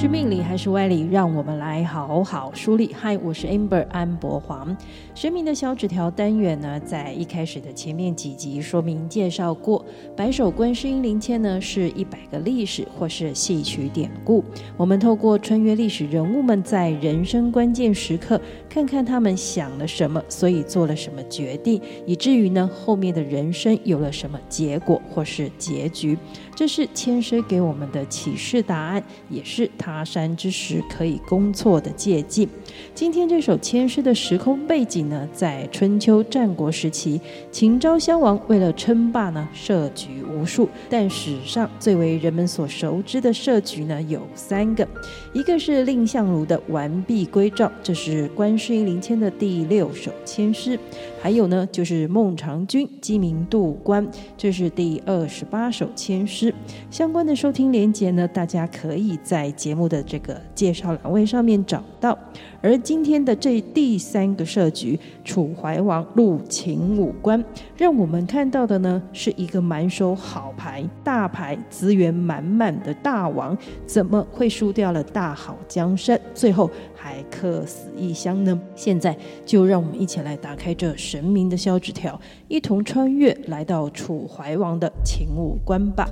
[0.00, 1.06] 是命理还是歪理？
[1.10, 2.96] 让我们来好好梳理。
[2.98, 4.74] 嗨，我是 Amber 安博黄。
[5.14, 9.84] 神明的小纸条单元呢，在一开始的前面几集说明介绍过，
[10.16, 14.42] 白首观世音灵签呢是一百个历史或是戏曲典故。
[14.78, 18.40] 我们透过穿越历史人物们在人生关键时刻，
[18.70, 26.16] 看看他们想了什么，所以做了什么决定，以至于呢后面的人生有了什么结果或是结局。
[26.54, 32.46] 这是千诗给我们的启示答案，也是他山之石可以攻错的借鉴。
[32.94, 40.68] 今天这首千诗的时空背景呢，在春秋战国时期，秦昭襄王为了称霸呢，设局无数。
[40.88, 44.86] 但史上最为人们所熟知的设局呢，有三个，
[45.32, 50.78] 一个是蔺相如的完璧归赵，这是观世音灵签的第六首千诗。
[51.22, 54.06] 还有呢，就是孟尝君鸡鸣渡关，
[54.38, 56.52] 这是第二十八首千诗。
[56.90, 62.18] 相关的收听连接呢，大家可以在节目的这个介绍栏位上面找到。
[62.62, 67.42] 而今天的这第三个设局，楚怀王入秦武关，
[67.76, 76.70] 让我们看到的呢，是一个满手好牌、大牌、资源满满的大王，怎么会输掉了大好江山，最后
[77.02, 78.60] 还客死异乡呢？
[78.76, 86.06] 现在就让我们一起来打开这神明的小纸条，一同穿越来到楚怀王的秦武关吧。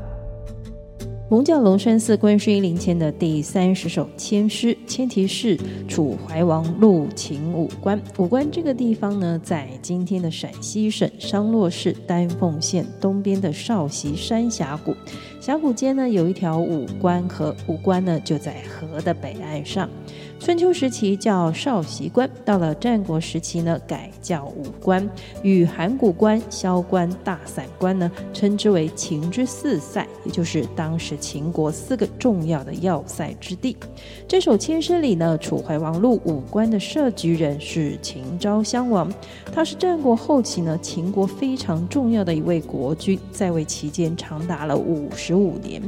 [1.30, 8.00] 蒙教龙山寺观世音灵签的第三十首签诗，签题是楚怀王入秦武关。
[8.16, 14.96] 武关这个地方呢，在今天的陕西省商洛市丹凤县东边的少息山峡谷。
[15.38, 19.86] 峡谷间呢，有一条武关河，武关呢就在河的北岸上。
[20.40, 25.06] 春秋时期叫少息关，到了战国时期呢，改叫武关，
[25.42, 33.76] 与函谷关、萧关、大散关呢，称之为秦之四塞，也就是当时秦国四个重要的要塞之地。
[34.26, 39.12] 这首千诗里呢，楚怀王入武关的设局人是秦昭襄王，
[39.52, 45.82] 他是战国后期呢秦国非常重要的一位国君，在位期间长达了五十五年。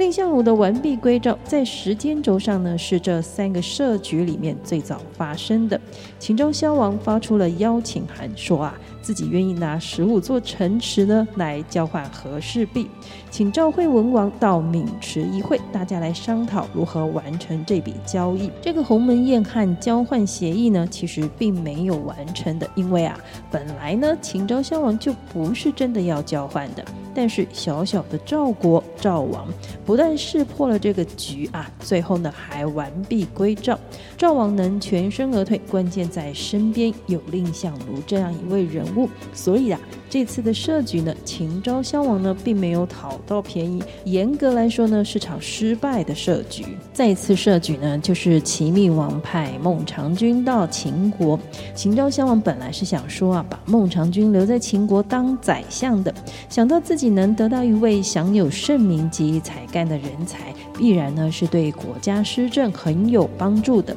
[0.00, 5.78] 蔺相如的完璧归赵，在时间轴上呢，是这三个设局里面最早发生的。
[6.18, 12.88] 秦昭襄王发出了邀请函，说啊，自己愿意拿十五座城池呢来交换和氏璧，
[13.30, 18.50] 请赵惠文王到渑池一会，大家来商讨如何完成这笔交易。
[18.62, 26.82] 这个鸿门宴和交换协议呢，其实并没有完成的，因为啊，本来呢，秦昭襄王就不是真的要交换的。
[27.14, 29.46] 但是小小的赵国赵王
[29.84, 33.78] 不但识破了这个局啊，最后呢还完璧归赵。
[34.16, 39.08] 赵王能全身而退，关键在身边有蔺相如这样一位人物。
[39.32, 46.64] 所以啊，这次的设局呢，秦昭襄王呢并没有讨到便宜，严格来说呢是场失败的设局。
[46.92, 51.38] 再次设局呢，就是齐闵王派孟尝君到秦国。
[51.74, 56.12] 秦昭襄王本来是想说啊，把孟尝君留在秦国当宰相的，
[56.48, 57.10] 想到自己。
[57.10, 63.96] 能得到一位享有盛名及才干的人才，必然呢是对国家施政很有帮助的。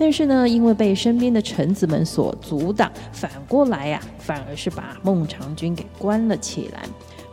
[0.00, 6.84] 但是呢，因为被身边的臣子们所阻挡，反过来呀、反而是把孟尝君给关了起来。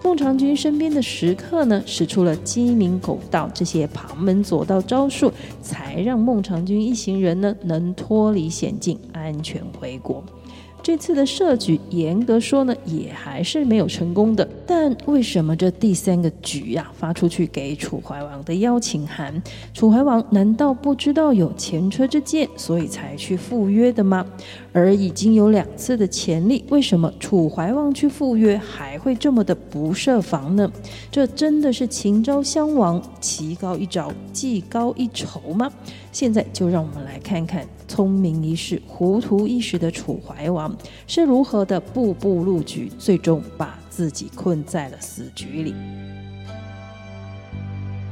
[0.04, 5.32] 孟尝君身边的食客呢，使出了鸡鸣狗盗这些旁门左道招数，
[5.62, 10.24] 才让孟尝君一行人呢能脱离险境，安全回国。
[10.84, 14.48] 这次的设局，严格说呢，也还是没有成功的。
[14.66, 19.42] 但为什么这第三个局呀、啊，发出去给楚怀王的邀请函，
[19.74, 24.26] 楚怀王难道不知道有前车之鉴，所以才去赴约的吗？
[24.72, 30.70] 而已经有两次的前例，为什么楚怀王去赴约还会这么的不不设防呢？
[31.10, 35.72] 这真的是秦昭襄王棋高一招，技高一筹吗？
[36.12, 40.76] 现在就让我们来看看聪明一世、糊涂一时的楚怀王
[41.08, 45.74] 是如何的步步入局，最终把自己困在了死局里。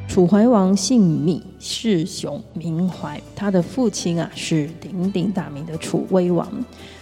[0.08, 3.22] 楚怀王姓谧，世雄，名怀。
[3.36, 6.50] 他的父亲啊是鼎鼎大名的楚威王。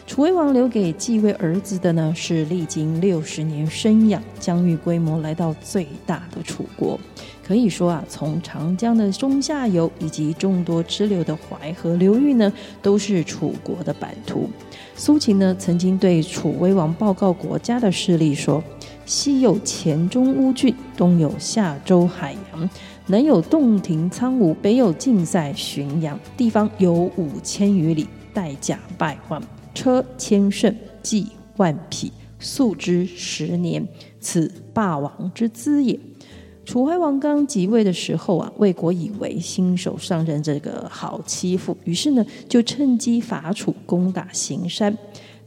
[0.06, 7.00] 楚威王留给继位儿子的呢是历经六十年生养、疆域规模来到最大的楚国。
[7.42, 12.52] 可以说啊，从长江的中下游以及众多支流的淮河流域呢，
[12.82, 14.50] 都是楚国的版图。
[14.96, 18.64] 苏秦呢，曾经对楚威王报告国家的势力说
[19.06, 22.70] ：“西有黔中乌郡，东有夏州海阳，
[23.08, 29.42] 南有洞庭苍梧，北有晋塞浔阳，地方有五千余里，带甲百万，
[29.74, 31.28] 车千乘，计
[31.58, 33.88] 万匹，粟之十年，
[34.20, 36.00] 此霸王之资也。”
[36.66, 44.98] 楚怀王刚即位的时候啊，魏国以为新手上任这个好欺负，于是呢就趁机伐楚，攻打行山。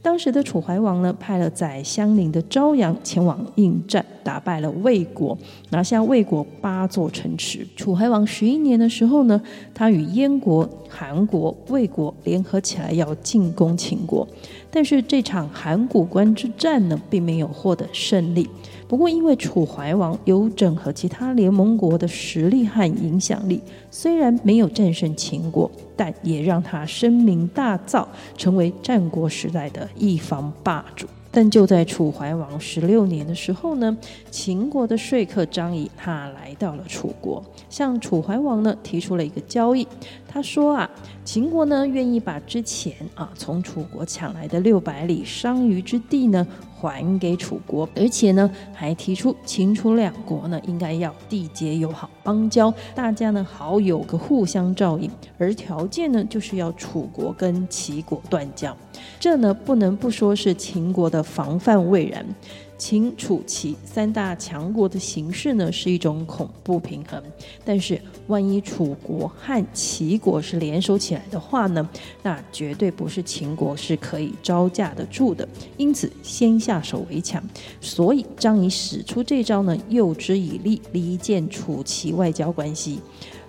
[0.01, 5.37] 当时的楚怀王呢，派了宰相邻的昭阳前往应战，打败了魏国，
[5.71, 7.67] 拿下魏国八座城池。
[7.75, 9.41] 楚怀王十一年的时候呢，
[9.73, 14.25] 他与燕国、韩国、魏国联合起来要进攻秦国，
[14.71, 18.47] 但是这场函谷关之战呢，并没有获得胜利。
[18.87, 23.61] 不过，因为楚怀王有整合其他联盟国的实力和影响力，
[23.91, 28.05] 虽然没有战胜秦国，但也让他声名大噪，
[28.37, 31.05] 成为战国时代的一方霸主。
[31.29, 33.95] 但就在楚怀王十六年的时候呢，
[34.31, 39.85] 秦国的说客张仪他来到了楚国，向楚怀王呢提出了一个交易。
[40.37, 40.87] 他说啊，
[41.25, 46.45] 秦国呢愿意把之前啊从楚国抢来的六百里商于之地呢。
[46.79, 58.77] 还给楚国，而且呢，还提出秦楚两国呢应该要缔结友好邦交，大家呢好有个互相照应，而条件呢就是要楚国跟齐国断交，
[59.19, 62.23] 这呢不能不说是秦国的防范未然。
[62.77, 67.21] 秦、楚、齐三大强国的形势呢，是一种恐怖平衡。
[67.65, 71.89] 但是，万一楚国和齐国是联手起来的话呢，
[72.21, 75.47] 那绝对不是秦国是可以招架得住的。
[75.77, 77.43] 因此，先下手为强。
[77.81, 82.99] 所以，张仪使出这招呢，诱之以利，离间楚齐外交关系。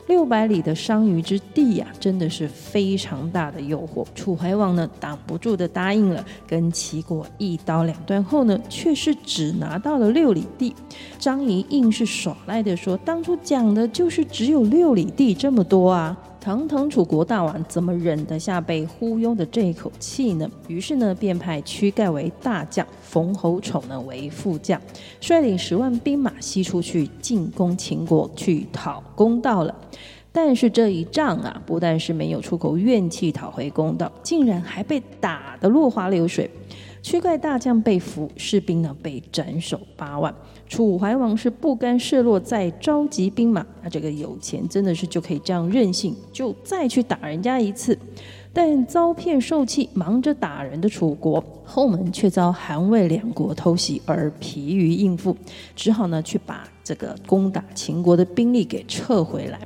[0.08, 4.04] 六百里的商于之地呀、真的是非常大的诱惑。
[4.14, 10.74] 楚怀王呢，挡不住的答应了，跟齐国一刀两断后呢，却是只拿到了六里地。
[11.18, 16.16] 张仪硬是耍赖的说，当初讲的就是只有六里地这么多啊。
[16.40, 20.48] 堂堂楚国大王怎么忍得下被忽悠的这一口气呢？
[20.68, 24.80] 于是呢，便派屈盖为大将，冯侯丑呢为副将，
[25.20, 29.74] 率领十万兵马西出去进攻秦国，去讨公道了。
[30.30, 36.48] 但是这一仗啊，不但是没有出口怨气讨回公道，竟然还被打得落花流水。
[37.02, 40.34] 屈盖大将被俘，士兵呢被斩首八万。
[40.68, 43.66] 楚怀王是不甘示弱，再召集兵马。
[43.82, 47.98] 他这个有钱真的是就可以这样任性，就再去打人家一次。
[48.52, 55.36] 但遭骗受气，忙着打人的楚国后门却遭韩魏两国偷袭，而疲于应付，
[55.76, 59.60] 只好呢去把这个攻打秦国的兵力给撤回来。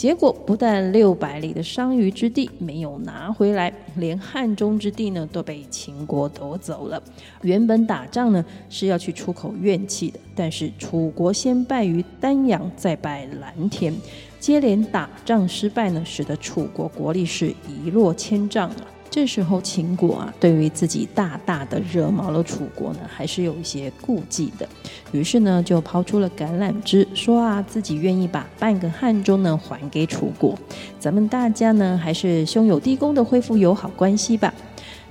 [0.00, 7.02] 结果不但六百里的商于之地没有拿回来，连汉中之地呢都被秦国夺走了。
[7.42, 13.94] 原本打仗呢是要去出口怨气的，但是楚国先败于丹阳，再败蓝田，
[14.38, 18.86] 接连打仗失败呢，使得楚国国力是一落千丈了。
[19.10, 24.68] 这时候秦国啊，对于自己大大的惹毛了楚国呢，还是有一些顾忌的。
[25.10, 30.56] 于是呢，就抛出了橄榄枝，说啊，自己愿意把半个汉中呢还给楚国，
[31.00, 34.54] 咱们大家呢还是兄友弟恭的恢复友好关系吧。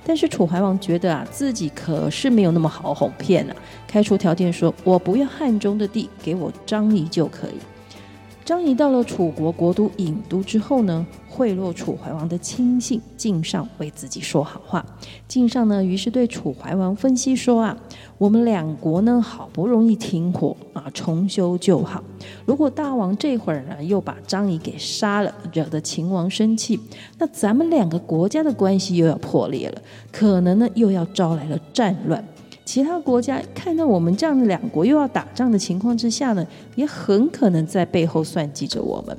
[0.02, 3.54] 但是楚怀王觉得啊，自己可是没有那么好哄骗啊，
[3.86, 7.60] 开出条件说，我不要汉中的地，给我张仪就可以。
[8.50, 14.84] 张仪到了楚国国都郢都之后呢，贿赂楚怀王的亲信靳尚为自己说好话。
[15.28, 17.76] 靳尚呢，于是对楚怀王分析说啊，
[18.18, 22.02] 我们两国呢，好不容易停火啊，重修旧好。
[22.44, 26.80] 如果大王这会儿呢，又把张仪给杀了，惹得秦王生气，
[27.18, 29.80] 那咱们两个国家的关系又要破裂了，
[30.10, 32.24] 可能呢，又要招来了战乱。
[32.72, 36.46] 其他国家看到我们这样的两国又要打仗的情况之下呢，
[36.76, 39.18] 也很可能在背后算计着我们。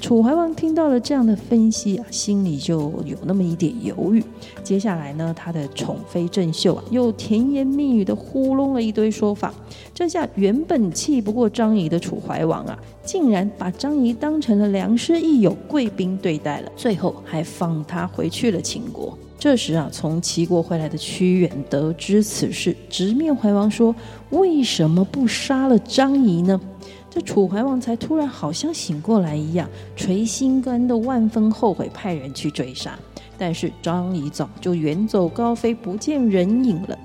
[0.00, 4.20] 楚怀王听到了这样的分析啊，心里就有那么一点犹豫。
[4.64, 9.54] 接下来呢，他的宠妃郑袖啊，又甜言蜜语的糊弄了一堆说法。
[9.94, 19.16] 这下原本气不过张仪的楚怀王啊，竟然把张仪当成了良师益友、贵宾对待了，最后还放他回去了秦国。
[19.40, 23.96] 这时啊，从齐国回来的屈原得知此事，直面怀王说
[24.28, 26.60] ：“为什么不杀了张仪呢？”
[27.08, 29.66] 这楚怀王才突然好像醒过来一样，
[29.96, 32.98] 垂心肝的万分后悔，派人去追杀。
[33.38, 36.98] 但是张仪早就远走高飞，不见人影了。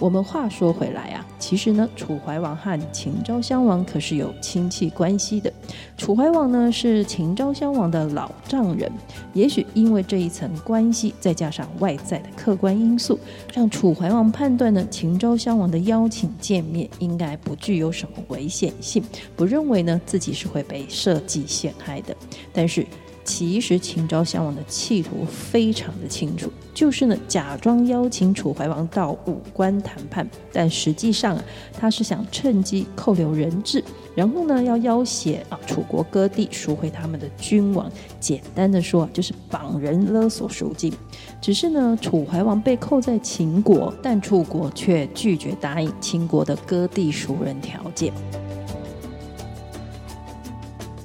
[0.00, 5.52] 我们话说回来啊，其实呢，楚怀王和秦昭襄王可是有亲戚关系的。
[5.96, 8.90] 楚怀王呢是秦昭襄王的老丈人，
[9.32, 13.18] 也许因为这一层关系，再加上外在的客观因素，
[13.54, 19.02] 让楚怀王判断呢，秦昭襄王的邀请见面应该不具有什么危险性，
[19.36, 22.14] 不认为呢自己是会被设计陷害的。
[22.52, 22.84] 但是
[23.24, 33.82] 其实秦昭襄王的企图非常的清楚，就是呢假装邀请楚怀王到武关谈判，但实际上啊他是想趁机扣留人质，
[34.14, 37.90] 然后呢要要挟啊楚国割地赎回他们的君王。
[38.20, 40.92] 简单的说啊，就是绑人勒索赎金。
[41.40, 48.12] 只是呢楚怀王被扣在秦国，但楚国却拒绝答应秦国的割地赎人条件。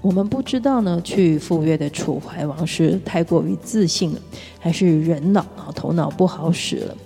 [0.02, 4.20] 我们不知道呢，去赴约的楚怀王是太过于自信了，
[4.58, 6.98] 还是人老啊头脑不好使了，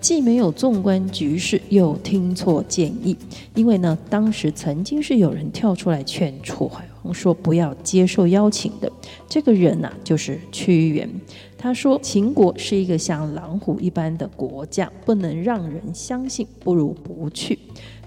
[0.00, 3.16] 既没有纵观局势，又听错建议。
[3.54, 8.90] 因为呢，当时曾经是有人跳出来劝楚怀王说不要接受邀请的，
[9.28, 11.08] 这个人呐、就是屈原。
[11.56, 17.58] 他说秦国是一个像狼虎一般的国家，不能让人相信，不如不去。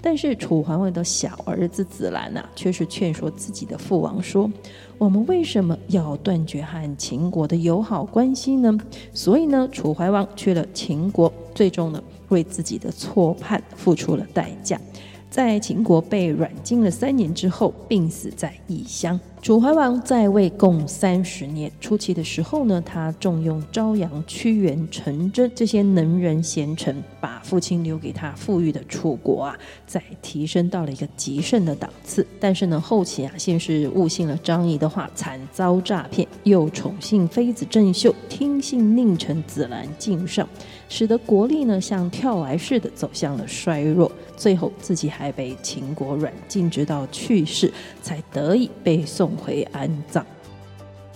[0.06, 4.50] 但是楚怀王的小儿子子兰呐、却是劝说自己的父王说
[4.98, 8.78] ：“我们为什么要断绝和秦国的友好关系呢？”
[9.14, 14.78] 所以呢，楚怀王去了秦国，最终呢，为自己的错判付出了代价。
[15.30, 19.18] 在秦国被软禁了三年之后，病死在异乡。
[19.44, 32.26] 楚怀王在位共三十年，初期的时候呢，他重用昭阳、屈原、陈真这些能人贤臣，把父亲留给他富裕的楚国啊，再提升到了一个极盛的档次。
[32.40, 40.48] 但是呢，后期啊，先是误信了张仪的话，惨遭诈骗，又宠幸妃子郑袖，听信佞臣子兰敬上，
[40.88, 44.10] 使得国力呢像跳崖似的走向了衰弱。
[44.36, 47.70] 最后自己还被秦国软禁，直到去世，
[48.02, 50.24] 才得以被送回安葬。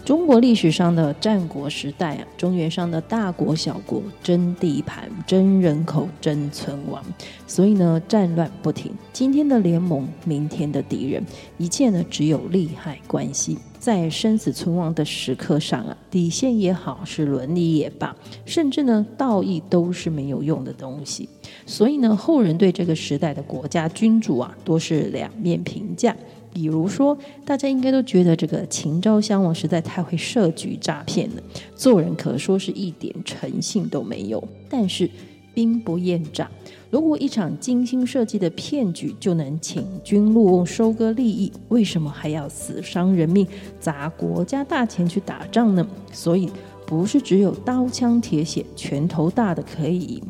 [0.05, 7.05] 中国历史上的战国时代啊，中原上的大国小国争地盘、争人口、争存亡，
[7.47, 8.91] 所以呢，战乱不停。
[9.13, 11.23] 今天的联盟，明天的敌人，
[11.59, 13.59] 一切呢只有利害关系。
[13.79, 21.29] 在生死存亡的时刻上啊，底线也好，是伦理也罢，甚至呢道义都是没有用的东西。
[21.67, 26.17] 所以呢，后人对这个时代的国家君主啊，多是两面评价。
[26.53, 31.43] 比如说，大家应该都觉得这个秦昭襄王实在太会设局诈骗了，
[31.75, 34.43] 做人可说是一点诚信都没有。
[34.69, 35.11] 但是
[35.55, 36.49] 兵不厌诈，
[36.91, 43.47] 如果一场精心设计的骗局就能请君入瓮收割利益，为什么还要死伤人命、
[43.81, 45.87] 砸国家大钱去打仗呢？
[46.13, 46.49] 所以
[46.87, 50.23] 不是只有刀枪铁血、拳头大的可以赢。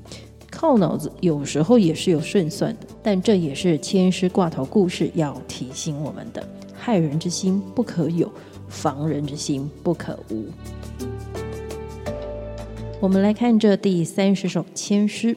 [0.60, 8.28] 靠脑子有时候也是有胜算的，但这也是签诗挂头故事要提醒我们的：害人之心不可有，
[8.68, 10.46] 防人之心不可无。
[12.98, 15.32] 我们来看这第三十首签诗：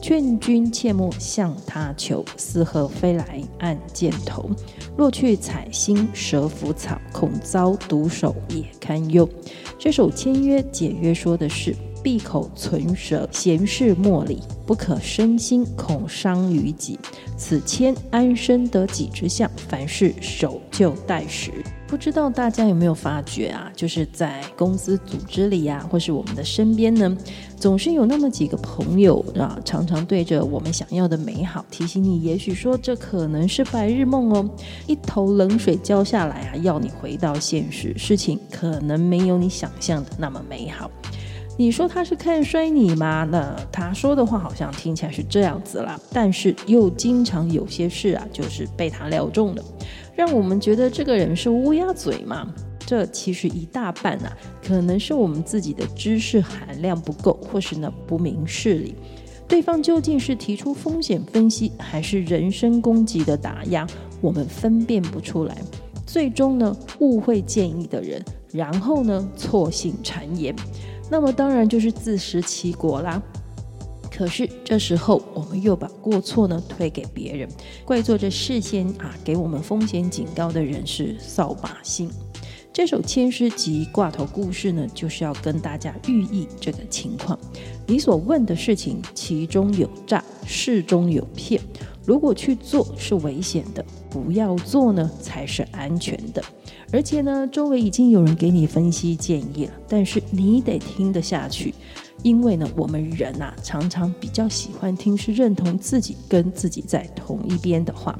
[0.00, 4.48] 劝君切莫向他求，似鹤飞来按箭头。
[4.96, 9.28] 若去采薪蛇伏草，恐遭毒手也堪忧。
[9.76, 11.74] 这首签约简约说的是。
[12.02, 16.98] 闭口存舌，闲事莫理，不可生心，恐伤于己。
[17.36, 21.50] 此签安身得己之象，凡事守旧待时。
[21.86, 23.68] 不知道大家有没有发觉啊？
[23.74, 27.16] 就是在公司组织里呀、或是我们的身边呢，
[27.56, 34.48] 总是有那么几个朋友啊，常常对着我们想要的美好提醒你，也许说这可能是白日梦哦，
[34.86, 40.88] 一头冷水浇下来啊，要你回到现实，事情可能没有你想象的那么美好。
[41.60, 43.28] 你说他是看衰你吗？
[43.30, 49.62] 那他说的话好像听起来是这样子啦，但是又经常有些事啊，就是被他料中了，
[50.16, 52.50] 让我们觉得这个人是乌鸦嘴嘛。
[52.78, 54.34] 这其实一大半啊，
[54.66, 58.94] 可能是我们自己的知识含量不够，或是呢不明事理。
[59.46, 63.86] 对方究竟是提出风险分析，还是人身攻击的打压，
[64.22, 65.54] 我们分辨不出来。
[66.06, 70.56] 最终呢，误会建议的人，然后呢，错信谗言。
[71.10, 73.20] 那么当然就是自食其果啦。
[74.10, 77.48] 可是这时候我们又把过错呢推给别人，
[77.84, 82.10] 怪罪这事先啊给我们风险警告的人是扫把星。
[82.72, 87.38] 这首千诗集挂头故事呢，就是要跟大家寓意这个情况：
[87.86, 91.60] 你所问的事情，其中有诈，事中有骗。
[92.04, 96.42] 如果去做是危险的，不要做呢才是安全的。
[96.92, 101.72] 而且呢，周围已经有人给你分析建议了，但是你得听得下去，
[102.24, 108.16] 因为呢，我们人呐、啊，常常比较喜欢听是认同自己跟自己在同一边的话。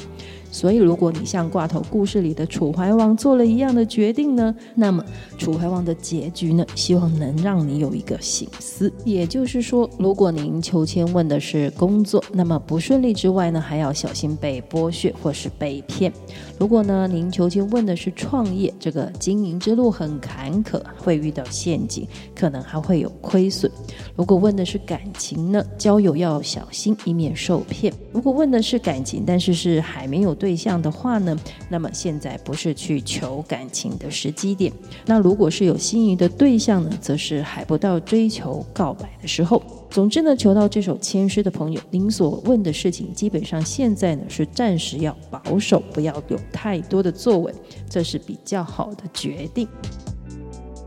[0.50, 5.04] 所以，如果你像挂头故事里的楚怀王做了一样的决定呢，那么
[5.38, 8.92] 楚怀王的结局呢，希望能让你有一个醒思。
[9.04, 16.12] 也就是说，如果您求签问的是工作，那么不顺利之外呢，还要小心被剥削或是被骗。
[16.58, 23.70] 如果呢，您求签问的是创业，这个经营之路很坎坷，会遇到陷阱，可能还会有亏损。
[24.16, 27.92] 如果问的是感情呢，交友要小心，以免受骗。
[28.12, 34.72] 如果问的是感情，但是是还没有对象的话呢，那么现在不是去求感情的时机点。
[35.04, 39.62] 那如果是有心仪的对象呢，则是还不到追求告白的时候。
[39.90, 47.52] 总之呢，求到这首签诗的朋友，您所问的事情，基本上现在呢是暂时要保守，不要有太多的作为，
[47.88, 49.68] 这是比较好的决定。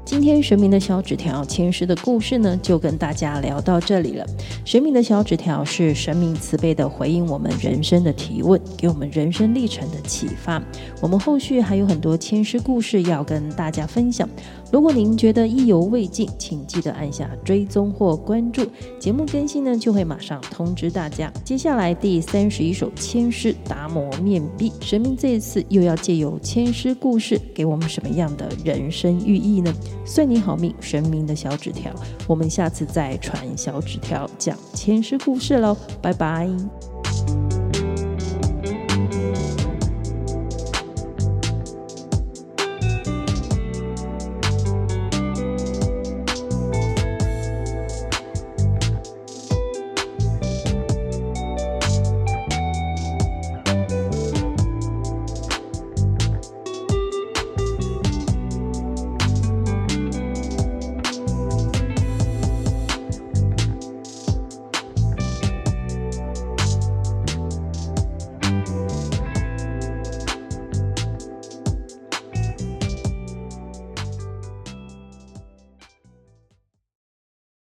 [0.06, 4.26] 今天神明的小纸条签诗的故事呢，就跟大家聊到这里了。
[4.66, 10.62] 神明的小纸条是神明慈悲的回应我们人生的提问，给我们人生历程的启发。
[11.02, 14.28] 我们后续还有很多签诗故事要跟大家分享。
[14.74, 18.66] 如果您觉得意犹未尽，请记得按下追踪或关注，
[18.98, 21.32] 节目更新呢就会马上通知大家。
[21.46, 29.72] 接下来第三十一首千诗达摩面壁，神明这一次又要借由千诗故事给我们什么样的人生寓意呢？
[30.08, 31.94] 算你好命，神明的小纸条，
[32.28, 36.50] 我们下次再传小纸条讲千诗故事喽，拜拜。